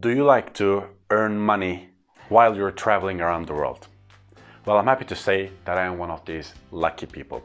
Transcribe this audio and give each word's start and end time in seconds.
Do 0.00 0.08
you 0.08 0.24
like 0.24 0.54
to 0.54 0.84
earn 1.10 1.38
money 1.38 1.90
while 2.30 2.56
you're 2.56 2.70
traveling 2.70 3.20
around 3.20 3.46
the 3.46 3.52
world? 3.52 3.88
Well, 4.64 4.78
I'm 4.78 4.86
happy 4.86 5.04
to 5.04 5.14
say 5.14 5.50
that 5.66 5.76
I 5.76 5.84
am 5.84 5.98
one 5.98 6.10
of 6.10 6.24
these 6.24 6.54
lucky 6.70 7.04
people. 7.04 7.42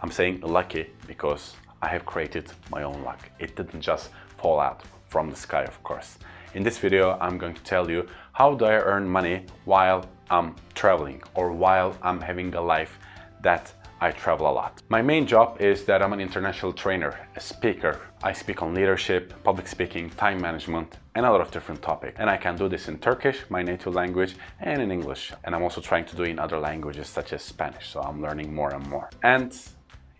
I'm 0.00 0.10
saying 0.10 0.40
lucky 0.40 0.90
because 1.06 1.54
I 1.80 1.86
have 1.86 2.04
created 2.04 2.50
my 2.68 2.82
own 2.82 3.04
luck. 3.04 3.30
It 3.38 3.54
didn't 3.54 3.80
just 3.80 4.10
fall 4.38 4.58
out 4.58 4.82
from 5.06 5.30
the 5.30 5.36
sky, 5.36 5.62
of 5.62 5.80
course. 5.84 6.18
In 6.54 6.64
this 6.64 6.78
video, 6.78 7.16
I'm 7.20 7.38
going 7.38 7.54
to 7.54 7.62
tell 7.62 7.88
you 7.88 8.08
how 8.32 8.56
do 8.56 8.64
I 8.64 8.72
earn 8.72 9.08
money 9.08 9.46
while 9.64 10.04
I'm 10.30 10.56
traveling 10.74 11.22
or 11.34 11.52
while 11.52 11.96
I'm 12.02 12.20
having 12.20 12.52
a 12.56 12.60
life 12.60 12.98
that 13.44 13.72
I 14.00 14.10
travel 14.10 14.50
a 14.50 14.52
lot. 14.52 14.82
My 14.88 15.00
main 15.00 15.26
job 15.26 15.60
is 15.60 15.84
that 15.84 16.02
I'm 16.02 16.12
an 16.12 16.20
international 16.20 16.72
trainer, 16.72 17.16
a 17.36 17.40
speaker. 17.40 18.00
I 18.22 18.32
speak 18.32 18.60
on 18.60 18.74
leadership, 18.74 19.32
public 19.44 19.66
speaking, 19.66 20.10
time 20.10 20.40
management, 20.40 20.98
and 21.14 21.24
a 21.24 21.30
lot 21.30 21.40
of 21.40 21.50
different 21.50 21.80
topics. 21.80 22.16
And 22.18 22.28
I 22.28 22.36
can 22.36 22.56
do 22.56 22.68
this 22.68 22.88
in 22.88 22.98
Turkish, 22.98 23.38
my 23.48 23.62
native 23.62 23.94
language, 23.94 24.36
and 24.60 24.82
in 24.82 24.90
English. 24.90 25.32
And 25.44 25.54
I'm 25.54 25.62
also 25.62 25.80
trying 25.80 26.04
to 26.06 26.16
do 26.16 26.24
it 26.24 26.30
in 26.30 26.38
other 26.38 26.58
languages 26.58 27.06
such 27.08 27.32
as 27.32 27.42
Spanish, 27.42 27.88
so 27.88 28.00
I'm 28.00 28.20
learning 28.20 28.52
more 28.52 28.74
and 28.74 28.86
more. 28.88 29.08
And 29.22 29.56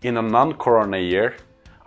in 0.01 0.17
a 0.17 0.21
non-corona 0.21 0.97
year, 0.97 1.35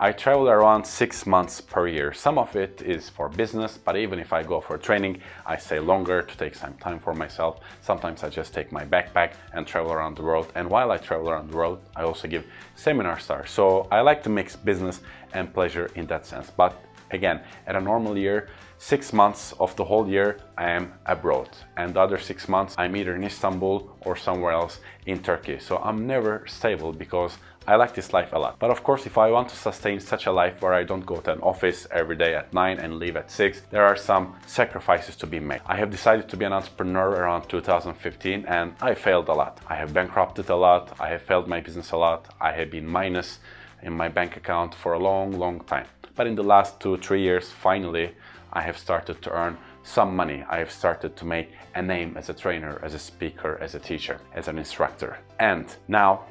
I 0.01 0.13
travel 0.13 0.47
around 0.47 0.85
six 0.85 1.25
months 1.25 1.59
per 1.59 1.85
year. 1.85 2.13
Some 2.13 2.37
of 2.37 2.55
it 2.55 2.81
is 2.81 3.09
for 3.09 3.27
business, 3.27 3.77
but 3.77 3.97
even 3.97 4.17
if 4.17 4.31
I 4.31 4.43
go 4.43 4.61
for 4.61 4.77
training, 4.77 5.19
I 5.45 5.57
stay 5.57 5.77
longer 5.79 6.21
to 6.21 6.37
take 6.37 6.55
some 6.55 6.73
time 6.75 6.99
for 6.99 7.13
myself. 7.13 7.59
Sometimes 7.81 8.23
I 8.23 8.29
just 8.29 8.53
take 8.53 8.71
my 8.71 8.85
backpack 8.85 9.33
and 9.51 9.67
travel 9.67 9.91
around 9.91 10.15
the 10.15 10.23
world. 10.23 10.53
And 10.55 10.69
while 10.69 10.91
I 10.91 10.97
travel 10.99 11.29
around 11.29 11.51
the 11.51 11.57
world, 11.57 11.81
I 11.97 12.03
also 12.03 12.29
give 12.29 12.45
seminar 12.75 13.19
stars. 13.19 13.51
So 13.51 13.89
I 13.91 13.99
like 13.99 14.23
to 14.23 14.29
mix 14.29 14.55
business 14.55 15.01
and 15.33 15.53
pleasure 15.53 15.91
in 15.95 16.05
that 16.07 16.25
sense. 16.25 16.49
But 16.49 16.81
again, 17.11 17.41
at 17.67 17.75
a 17.75 17.81
normal 17.81 18.17
year, 18.17 18.49
six 18.77 19.11
months 19.11 19.53
of 19.59 19.75
the 19.75 19.83
whole 19.83 20.07
year 20.07 20.37
I 20.57 20.69
am 20.69 20.93
abroad 21.05 21.49
and 21.75 21.93
the 21.93 21.99
other 21.99 22.17
six 22.17 22.47
months 22.47 22.75
I'm 22.77 22.95
either 22.95 23.15
in 23.15 23.23
Istanbul 23.23 23.97
or 24.01 24.15
somewhere 24.15 24.53
else 24.53 24.79
in 25.05 25.21
Turkey. 25.21 25.59
So 25.59 25.77
I'm 25.77 26.07
never 26.07 26.45
stable 26.47 26.93
because 26.93 27.37
I 27.67 27.75
like 27.75 27.93
this 27.93 28.13
life 28.13 28.33
a 28.33 28.39
lot. 28.39 28.57
But 28.57 28.71
of 28.71 28.81
course, 28.83 29.05
if 29.05 29.17
I 29.17 29.29
want 29.29 29.49
to 29.49 29.55
sustain 29.55 29.99
such 29.99 30.25
a 30.25 30.31
life 30.31 30.61
where 30.61 30.73
I 30.73 30.83
don't 30.83 31.05
go 31.05 31.17
to 31.17 31.33
an 31.33 31.41
office 31.41 31.87
every 31.91 32.15
day 32.15 32.33
at 32.35 32.53
9 32.53 32.79
and 32.79 32.97
leave 32.97 33.15
at 33.15 33.29
6, 33.29 33.61
there 33.69 33.85
are 33.85 33.95
some 33.95 34.35
sacrifices 34.47 35.15
to 35.17 35.27
be 35.27 35.39
made. 35.39 35.61
I 35.65 35.75
have 35.75 35.91
decided 35.91 36.29
to 36.29 36.37
be 36.37 36.45
an 36.45 36.53
entrepreneur 36.53 37.09
around 37.09 37.47
2015 37.49 38.45
and 38.47 38.73
I 38.81 38.95
failed 38.95 39.27
a 39.27 39.33
lot. 39.33 39.59
I 39.67 39.75
have 39.75 39.93
bankrupted 39.93 40.49
a 40.49 40.55
lot, 40.55 40.95
I 40.99 41.09
have 41.09 41.21
failed 41.21 41.47
my 41.47 41.59
business 41.59 41.91
a 41.91 41.97
lot, 41.97 42.33
I 42.39 42.53
have 42.53 42.71
been 42.71 42.87
minus 42.87 43.39
in 43.83 43.93
my 43.93 44.09
bank 44.09 44.35
account 44.37 44.73
for 44.73 44.93
a 44.93 44.99
long, 44.99 45.31
long 45.33 45.59
time. 45.61 45.85
But 46.19 46.27
in 46.27 46.35
the 46.35 46.43
last 46.43 46.81
two, 46.81 46.97
three 46.97 47.21
years, 47.21 47.49
finally, 47.49 48.11
I 48.51 48.61
have 48.61 48.77
started 48.77 49.21
to 49.21 49.31
earn 49.31 49.57
some 49.83 50.17
money. 50.17 50.43
I 50.49 50.57
have 50.57 50.69
started 50.69 51.15
to 51.15 51.23
make 51.23 51.47
a 51.75 51.81
name 51.81 52.17
as 52.17 52.27
a 52.27 52.33
trainer, 52.33 52.77
as 52.83 52.93
a 52.93 52.99
speaker, 52.99 53.57
as 53.61 53.73
a 53.73 53.79
teacher, 53.79 54.19
as 54.33 54.49
an 54.49 54.57
instructor. 54.57 55.19
And 55.39 55.73
now 55.87 56.25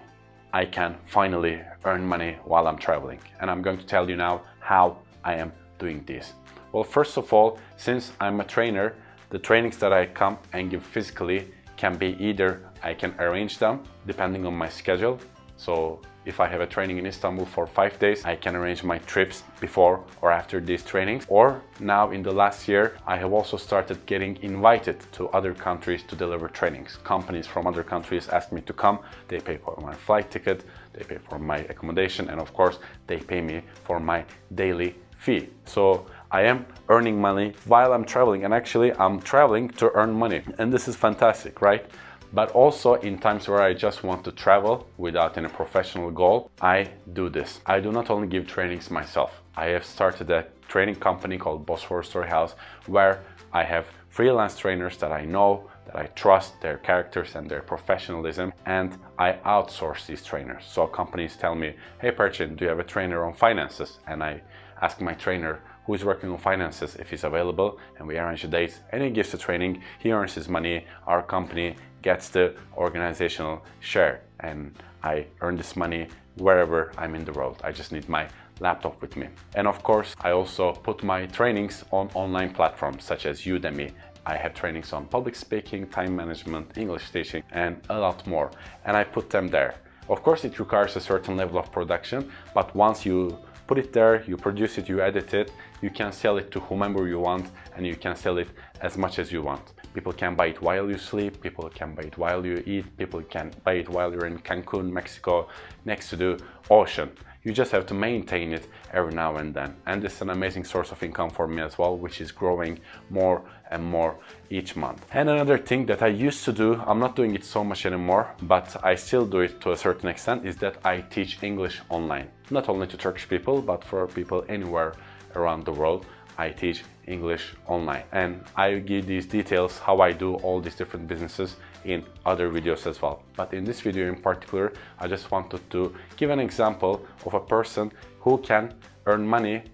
I 0.53 0.67
can 0.67 0.99
finally 1.07 1.63
earn 1.87 2.07
money 2.07 2.37
while 2.45 2.67
I'm 2.69 2.77
traveling. 2.77 3.21
And 3.41 3.51
I'm 3.51 3.63
going 3.63 3.79
to 3.79 3.87
tell 3.87 4.11
you 4.11 4.17
now 4.17 4.43
how 4.61 4.99
I 5.25 5.37
am 5.37 5.53
doing 5.79 6.05
this. 6.05 6.35
Well, 6.73 6.85
first 6.85 7.17
of 7.17 7.33
all, 7.33 7.59
since 7.79 8.13
I'm 8.21 8.41
a 8.41 8.45
trainer, 8.45 8.95
the 9.31 9.39
trainings 9.39 9.79
that 9.79 9.95
I 9.95 10.05
come 10.05 10.37
and 10.53 10.71
give 10.71 10.83
physically 10.83 11.51
can 11.79 11.97
be 11.97 12.15
either 12.21 12.61
I 12.83 12.93
can 12.93 13.15
arrange 13.19 13.57
them 13.57 13.85
depending 14.07 14.45
on 14.45 14.55
my 14.55 14.69
schedule. 14.69 15.19
So 15.57 16.03
if 16.29 16.41
I 16.41 16.47
have 16.47 16.61
a 16.61 16.67
training 16.67 16.99
in 16.99 17.07
Istanbul 17.07 17.47
for 17.47 17.67
five 17.67 17.99
days, 17.99 18.25
I 18.27 18.37
can 18.37 18.55
arrange 18.55 18.85
my 18.85 18.99
trips 18.99 19.43
before 19.61 20.05
or 20.21 20.31
after 20.31 20.61
these 20.61 20.85
trainings. 20.85 21.25
Or 21.29 21.63
now 21.81 22.11
in 22.11 22.23
the 22.23 22.33
last 22.33 22.69
year, 22.69 22.99
I 23.07 23.17
have 23.17 23.33
also 23.33 23.57
started 23.57 24.05
getting 24.05 24.37
invited 24.43 24.97
to 25.13 25.29
other 25.31 25.55
countries 25.55 26.03
to 26.09 26.15
deliver 26.15 26.49
trainings. 26.49 26.99
Companies 27.03 27.47
from 27.47 27.67
other 27.67 27.83
countries 27.83 28.29
ask 28.29 28.53
me 28.53 28.61
to 28.61 28.75
come. 28.75 28.99
They 29.29 29.41
pay 29.41 29.57
for 29.57 29.75
my 29.81 29.95
flight 29.95 30.31
ticket, 30.31 30.65
they 30.93 31.05
pay 31.05 31.19
for 31.29 31.39
my 31.39 31.59
accommodation, 31.73 32.29
and 32.29 32.39
of 32.41 32.53
course, 32.53 32.79
they 33.07 33.17
pay 33.17 33.41
me 33.41 33.63
for 33.85 33.99
my 33.99 34.25
daily 34.55 34.97
fee. 35.17 35.49
So 35.65 36.07
I 36.31 36.43
am 36.43 36.67
earning 36.91 37.19
money 37.19 37.55
while 37.65 37.93
I'm 37.95 38.05
traveling 38.05 38.45
and 38.45 38.53
actually 38.53 38.93
I'm 38.93 39.21
traveling 39.21 39.71
to 39.81 39.91
earn 39.95 40.13
money. 40.13 40.43
And 40.59 40.73
this 40.73 40.89
is 40.89 40.95
fantastic, 40.95 41.63
right? 41.63 41.85
But 42.33 42.51
also 42.53 42.95
in 42.95 43.19
times 43.19 43.49
where 43.49 43.63
I 43.63 43.75
just 43.75 44.05
want 44.05 44.25
to 44.25 44.33
travel 44.33 44.87
without 44.97 45.39
any 45.39 45.49
professional 45.49 46.11
goal, 46.11 46.51
I 46.61 46.91
do 47.13 47.29
this. 47.29 47.61
I 47.67 47.81
do 47.81 47.93
not 47.93 48.11
only 48.11 48.29
give 48.29 48.47
trainings 48.47 48.91
myself. 48.91 49.43
I 49.57 49.67
have 49.67 49.85
started 49.85 50.31
a 50.31 50.47
training 50.69 50.97
company 50.97 51.39
called 51.39 51.67
Bosphorus 51.67 52.11
Storyhouse 52.11 52.55
where 52.87 53.23
I 53.53 53.65
have 53.65 53.87
freelance 54.09 54.57
trainers 54.57 54.97
that 54.99 55.13
I 55.13 55.25
know, 55.25 55.71
that 55.87 55.97
I 55.97 56.07
trust 56.07 56.61
their 56.61 56.79
characters 56.79 57.35
and 57.35 57.49
their 57.49 57.63
professionalism, 57.63 58.53
and 58.67 58.99
I 59.19 59.33
outsource 59.47 60.07
these 60.07 60.25
trainers. 60.25 60.65
So 60.69 60.87
companies 60.87 61.37
tell 61.37 61.55
me, 61.55 61.75
hey 62.01 62.11
Perchin, 62.11 62.57
do 62.57 62.65
you 62.65 62.69
have 62.69 62.79
a 62.79 62.85
trainer 62.85 63.25
on 63.25 63.33
finances? 63.33 64.01
And 64.07 64.23
I 64.23 64.43
ask 64.83 65.01
my 65.01 65.15
trainer, 65.15 65.61
who 65.89 65.95
is 65.95 66.05
working 66.05 66.31
on 66.31 66.37
finances 66.37 66.97
if 66.97 67.09
he's 67.09 67.25
available 67.25 67.79
and 67.97 68.07
we 68.07 68.19
arrange 68.19 68.45
a 68.45 68.47
date 68.47 68.79
and 68.93 69.03
he 69.03 69.09
gives 69.09 69.33
the 69.33 69.39
training 69.39 69.83
he 69.99 70.13
earns 70.13 70.35
his 70.35 70.47
money 70.47 70.85
our 71.07 71.23
company 71.23 71.75
gets 72.03 72.29
the 72.29 72.55
organizational 72.77 73.65
share 73.81 74.23
and 74.41 74.73
I 75.03 75.27
earn 75.41 75.57
this 75.57 75.77
money 75.77 76.09
wherever 76.37 76.93
I'm 76.97 77.15
in 77.15 77.25
the 77.25 77.33
world. 77.33 77.61
I 77.65 77.73
just 77.73 77.93
need 77.93 78.09
my 78.09 78.29
laptop 78.61 79.01
with 79.01 79.17
me. 79.17 79.29
And 79.55 79.67
of 79.67 79.83
course, 79.83 80.15
I 80.21 80.33
also 80.33 80.73
put 80.73 81.03
my 81.03 81.27
trainings 81.27 81.85
on 81.93 82.11
online 82.15 82.53
platforms 82.53 83.05
such 83.05 83.27
as 83.27 83.43
Udemy. 83.43 83.93
I 84.27 84.37
have 84.37 84.55
trainings 84.55 84.93
on 84.93 85.07
public 85.07 85.35
speaking, 85.35 85.87
time 85.89 86.15
management, 86.15 86.77
English 86.77 87.11
teaching, 87.11 87.43
and 87.53 87.81
a 87.89 87.99
lot 87.99 88.27
more. 88.27 88.51
And 88.85 88.97
I 88.97 89.05
put 89.05 89.31
them 89.31 89.49
there. 89.49 89.77
Of 90.09 90.23
course, 90.23 90.45
it 90.45 90.59
requires 90.59 90.97
a 90.97 91.01
certain 91.01 91.37
level 91.37 91.59
of 91.59 91.71
production, 91.71 92.31
but 92.55 92.75
once 92.75 93.05
you 93.05 93.39
put 93.67 93.79
it 93.79 93.93
there, 93.93 94.25
you 94.27 94.37
produce 94.37 94.79
it, 94.79 94.89
you 94.89 95.01
edit 95.03 95.35
it, 95.35 95.53
you 95.83 95.91
can 95.91 96.13
sell 96.13 96.39
it 96.39 96.51
to 96.51 96.61
whomever 96.61 97.07
you 97.07 97.21
want, 97.21 97.51
and 97.77 97.87
you 97.87 97.95
can 97.95 98.17
sell 98.17 98.39
it 98.39 98.49
as 98.81 98.97
much 98.97 99.19
as 99.19 99.31
you 99.31 99.43
want. 99.43 99.75
People 99.95 100.13
can 100.13 100.35
buy 100.35 100.47
it 100.47 100.63
while 100.63 100.91
you 100.91 100.99
sleep, 100.99 101.41
people 101.41 101.69
can 101.71 101.95
buy 101.95 102.03
it 102.03 102.19
while 102.19 102.45
you 102.45 102.63
eat, 102.67 102.97
people 102.97 103.23
can 103.23 103.51
buy 103.65 103.75
it 103.75 103.89
while 103.89 104.13
you're 104.13 104.27
in 104.27 104.39
Cancun, 104.39 104.91
Mexico, 104.91 105.49
next 105.85 106.11
to 106.11 106.17
the 106.17 106.41
ocean. 106.71 107.11
You 107.45 107.53
just 107.53 107.73
have 107.73 107.87
to 107.87 107.95
maintain 107.95 108.53
it 108.53 108.69
every 108.93 109.15
now 109.15 109.37
and 109.37 109.55
then. 109.55 109.75
And 109.87 110.05
it's 110.05 110.21
an 110.21 110.31
amazing 110.31 110.65
source 110.65 110.91
of 110.93 111.03
income 111.03 111.31
for 111.31 111.47
me 111.47 111.63
as 111.63 111.79
well, 111.79 111.97
which 111.97 112.21
is 112.21 112.31
growing 112.31 112.79
more 113.11 113.43
and 113.71 113.83
more 113.85 114.19
each 114.51 114.77
month. 114.77 115.07
And 115.13 115.31
another 115.31 115.57
thing 115.57 115.87
that 115.87 116.03
I 116.03 116.09
used 116.09 116.45
to 116.45 116.53
do, 116.53 116.75
I'm 116.87 116.99
not 116.99 117.17
doing 117.17 117.35
it 117.35 117.45
so 117.45 117.65
much 117.65 117.87
anymore, 117.87 118.35
but 118.43 118.77
I 118.85 118.97
still 118.97 119.25
do 119.25 119.41
it 119.41 119.61
to 119.63 119.73
a 119.73 119.77
certain 119.77 120.09
extent, 120.09 120.45
is 120.45 120.57
that 120.57 120.77
I 120.85 121.01
teach 121.01 121.43
English 121.43 121.81
online. 121.89 122.29
Not 122.51 122.69
only 122.69 122.87
to 122.89 122.97
Turkish 122.97 123.29
people, 123.29 123.63
but 123.63 123.85
for 123.85 124.07
people 124.09 124.45
anywhere 124.49 124.95
around 125.35 125.65
the 125.65 125.73
world. 125.73 126.07
I 126.39 126.51
teach 126.51 126.85
English 127.07 127.55
online 127.67 128.05
and 128.13 128.45
I 128.55 128.79
give 128.79 129.07
these 129.07 129.27
details 129.27 129.79
how 129.79 130.01
I 130.01 130.13
do 130.13 130.35
all 130.37 130.61
these 130.61 130.77
different 130.77 131.09
businesses 131.09 131.57
in 131.85 132.05
other 132.25 132.49
videos 132.49 132.87
as 132.87 133.03
well. 133.03 133.23
But 133.37 133.53
in 133.53 133.65
this 133.65 133.81
video 133.81 134.09
in 134.09 134.17
particular, 134.23 134.73
I 135.01 135.09
just 135.09 135.31
wanted 135.33 135.69
to 135.71 135.95
give 136.17 136.31
an 136.31 136.39
example 136.39 137.05
of 137.27 137.35
a 137.35 137.41
person 137.41 137.91
who 138.21 138.39
can 138.39 138.75
earn 139.07 139.27
money 139.27 139.65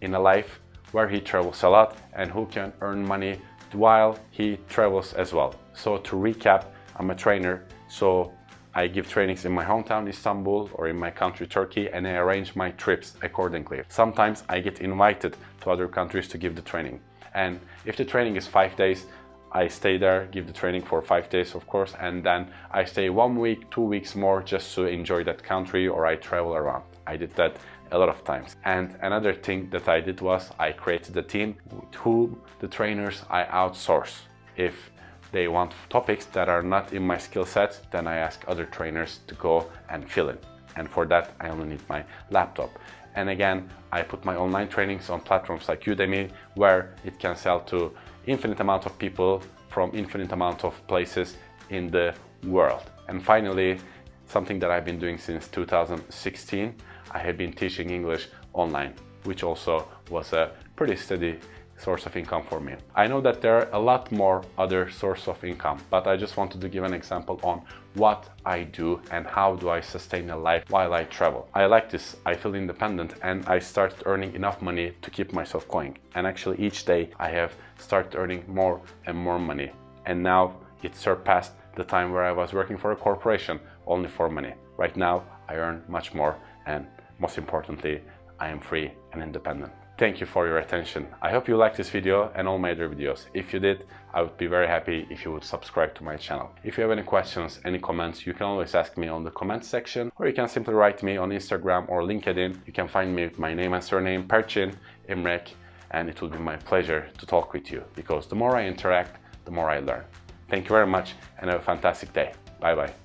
in 0.00 0.14
a 0.14 0.20
life 0.20 0.60
where 0.92 1.08
he 1.08 1.20
travels 1.20 1.62
a 1.62 1.68
lot 1.68 1.98
and 2.14 2.30
who 2.30 2.46
can 2.46 2.72
earn 2.80 3.06
money 3.06 3.38
while 3.72 4.18
he 4.30 4.58
travels 4.68 5.12
as 5.14 5.34
well. 5.34 5.54
So 5.74 5.98
to 5.98 6.16
recap, 6.16 6.66
I'm 6.96 7.10
a 7.10 7.14
trainer, 7.14 7.64
so 7.88 8.32
I 8.76 8.88
give 8.88 9.08
trainings 9.08 9.44
in 9.44 9.52
my 9.52 9.64
hometown 9.64 10.08
Istanbul 10.08 10.70
or 10.74 10.88
in 10.88 10.98
my 10.98 11.10
country 11.10 11.46
Turkey 11.46 11.88
and 11.90 12.06
I 12.06 12.16
arrange 12.16 12.56
my 12.56 12.72
trips 12.72 13.14
accordingly. 13.22 13.82
Sometimes 13.88 14.42
I 14.48 14.58
get 14.60 14.80
invited 14.80 15.36
to 15.60 15.70
other 15.70 15.86
countries 15.86 16.26
to 16.28 16.38
give 16.38 16.56
the 16.56 16.62
training. 16.62 17.00
And 17.34 17.60
if 17.84 17.96
the 17.96 18.04
training 18.04 18.36
is 18.36 18.48
five 18.48 18.74
days, 18.76 19.06
I 19.52 19.68
stay 19.68 19.96
there, 19.96 20.26
give 20.32 20.48
the 20.48 20.52
training 20.52 20.82
for 20.82 21.00
five 21.00 21.30
days, 21.30 21.54
of 21.54 21.64
course, 21.68 21.94
and 22.00 22.24
then 22.24 22.48
I 22.72 22.84
stay 22.84 23.08
one 23.10 23.36
week, 23.36 23.70
two 23.70 23.82
weeks 23.82 24.16
more 24.16 24.42
just 24.42 24.74
to 24.74 24.86
enjoy 24.86 25.22
that 25.24 25.44
country 25.44 25.86
or 25.86 26.06
I 26.06 26.16
travel 26.16 26.54
around. 26.54 26.82
I 27.06 27.16
did 27.16 27.32
that 27.36 27.56
a 27.92 27.98
lot 27.98 28.08
of 28.08 28.24
times. 28.24 28.56
And 28.64 28.96
another 29.02 29.32
thing 29.32 29.70
that 29.70 29.88
I 29.88 30.00
did 30.00 30.20
was 30.20 30.50
I 30.58 30.72
created 30.72 31.16
a 31.16 31.22
team 31.22 31.54
with 31.70 31.94
whom 31.94 32.40
the 32.58 32.66
trainers 32.66 33.22
I 33.30 33.44
outsource. 33.44 34.22
If 34.56 34.90
they 35.34 35.48
want 35.48 35.72
topics 35.90 36.26
that 36.26 36.48
are 36.48 36.62
not 36.62 36.92
in 36.92 37.02
my 37.02 37.18
skill 37.18 37.44
set, 37.44 37.80
then 37.90 38.06
I 38.06 38.16
ask 38.18 38.44
other 38.46 38.66
trainers 38.66 39.18
to 39.26 39.34
go 39.34 39.66
and 39.90 40.08
fill 40.08 40.28
in. 40.28 40.38
And 40.76 40.88
for 40.88 41.04
that, 41.06 41.34
I 41.40 41.48
only 41.48 41.66
need 41.66 41.82
my 41.88 42.04
laptop. 42.30 42.70
And 43.16 43.28
again, 43.28 43.68
I 43.90 44.02
put 44.02 44.24
my 44.24 44.36
online 44.36 44.68
trainings 44.68 45.10
on 45.10 45.20
platforms 45.20 45.68
like 45.68 45.82
Udemy, 45.82 46.30
where 46.54 46.94
it 47.04 47.18
can 47.18 47.34
sell 47.34 47.60
to 47.72 47.92
infinite 48.26 48.60
amount 48.60 48.86
of 48.86 48.96
people 48.96 49.42
from 49.68 49.90
infinite 49.92 50.30
amount 50.30 50.64
of 50.64 50.74
places 50.86 51.36
in 51.68 51.90
the 51.90 52.14
world. 52.44 52.84
And 53.08 53.20
finally, 53.20 53.80
something 54.26 54.60
that 54.60 54.70
I've 54.70 54.84
been 54.84 55.00
doing 55.00 55.18
since 55.18 55.48
2016, 55.48 56.74
I 57.10 57.18
have 57.18 57.36
been 57.36 57.52
teaching 57.52 57.90
English 57.90 58.28
online, 58.52 58.94
which 59.24 59.42
also 59.42 59.88
was 60.10 60.32
a 60.32 60.52
pretty 60.76 60.94
steady 60.94 61.40
source 61.78 62.06
of 62.06 62.16
income 62.16 62.44
for 62.48 62.60
me. 62.60 62.74
I 62.94 63.06
know 63.06 63.20
that 63.20 63.40
there 63.40 63.56
are 63.56 63.68
a 63.72 63.78
lot 63.78 64.10
more 64.12 64.42
other 64.58 64.90
source 64.90 65.28
of 65.28 65.42
income, 65.44 65.78
but 65.90 66.06
I 66.06 66.16
just 66.16 66.36
wanted 66.36 66.60
to 66.60 66.68
give 66.68 66.84
an 66.84 66.94
example 66.94 67.40
on 67.42 67.62
what 67.94 68.28
I 68.44 68.64
do 68.64 69.00
and 69.10 69.26
how 69.26 69.56
do 69.56 69.70
I 69.70 69.80
sustain 69.80 70.30
a 70.30 70.36
life 70.36 70.64
while 70.68 70.94
I 70.94 71.04
travel. 71.04 71.48
I 71.54 71.66
like 71.66 71.90
this, 71.90 72.16
I 72.26 72.34
feel 72.34 72.54
independent 72.54 73.14
and 73.22 73.44
I 73.46 73.58
started 73.58 74.02
earning 74.06 74.34
enough 74.34 74.60
money 74.62 74.92
to 75.02 75.10
keep 75.10 75.32
myself 75.32 75.68
going. 75.68 75.98
And 76.14 76.26
actually 76.26 76.58
each 76.58 76.84
day 76.84 77.10
I 77.18 77.30
have 77.30 77.54
started 77.78 78.16
earning 78.16 78.44
more 78.48 78.80
and 79.06 79.16
more 79.16 79.38
money. 79.38 79.70
And 80.06 80.22
now 80.22 80.56
it 80.82 80.96
surpassed 80.96 81.52
the 81.76 81.84
time 81.84 82.12
where 82.12 82.24
I 82.24 82.32
was 82.32 82.52
working 82.52 82.76
for 82.76 82.92
a 82.92 82.96
corporation 82.96 83.60
only 83.86 84.08
for 84.08 84.28
money. 84.28 84.54
Right 84.76 84.96
now 84.96 85.24
I 85.48 85.54
earn 85.56 85.82
much 85.88 86.14
more 86.14 86.36
and 86.66 86.86
most 87.18 87.38
importantly, 87.38 88.02
I 88.40 88.48
am 88.48 88.60
free 88.60 88.92
and 89.12 89.22
independent. 89.22 89.72
Thank 89.96 90.18
you 90.18 90.26
for 90.26 90.46
your 90.48 90.58
attention. 90.58 91.06
I 91.22 91.30
hope 91.30 91.46
you 91.46 91.56
liked 91.56 91.76
this 91.76 91.88
video 91.88 92.32
and 92.34 92.48
all 92.48 92.58
my 92.58 92.72
other 92.72 92.88
videos. 92.88 93.26
If 93.32 93.52
you 93.52 93.60
did, 93.60 93.86
I 94.12 94.22
would 94.22 94.36
be 94.36 94.48
very 94.48 94.66
happy 94.66 95.06
if 95.08 95.24
you 95.24 95.30
would 95.32 95.44
subscribe 95.44 95.94
to 95.94 96.02
my 96.02 96.16
channel. 96.16 96.50
If 96.64 96.76
you 96.76 96.82
have 96.82 96.90
any 96.90 97.04
questions, 97.04 97.60
any 97.64 97.78
comments, 97.78 98.26
you 98.26 98.32
can 98.32 98.46
always 98.46 98.74
ask 98.74 98.96
me 98.96 99.06
on 99.06 99.22
the 99.22 99.30
comment 99.30 99.64
section 99.64 100.10
or 100.16 100.26
you 100.26 100.32
can 100.32 100.48
simply 100.48 100.74
write 100.74 101.04
me 101.04 101.16
on 101.16 101.30
Instagram 101.30 101.88
or 101.88 102.02
LinkedIn. 102.02 102.56
You 102.66 102.72
can 102.72 102.88
find 102.88 103.14
me 103.14 103.22
with 103.22 103.38
my 103.38 103.54
name 103.54 103.72
and 103.72 103.84
surname, 103.84 104.26
Perchin 104.26 104.74
Imrek, 105.08 105.50
and 105.92 106.08
it 106.08 106.20
will 106.20 106.28
be 106.28 106.38
my 106.38 106.56
pleasure 106.56 107.08
to 107.18 107.26
talk 107.26 107.52
with 107.52 107.70
you 107.70 107.84
because 107.94 108.26
the 108.26 108.34
more 108.34 108.56
I 108.56 108.66
interact, 108.66 109.20
the 109.44 109.52
more 109.52 109.70
I 109.70 109.78
learn. 109.78 110.04
Thank 110.50 110.64
you 110.64 110.70
very 110.70 110.88
much 110.88 111.14
and 111.38 111.50
have 111.50 111.60
a 111.60 111.64
fantastic 111.64 112.12
day. 112.12 112.32
Bye 112.58 112.74
bye. 112.74 113.03